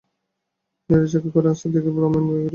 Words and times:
নীরজাকে 0.89 1.29
ঘরে 1.33 1.47
আসতে 1.53 1.67
দেখে 1.73 1.89
রমেন 1.95 2.23
বেরিয়ে 2.27 2.39
গেল। 2.39 2.49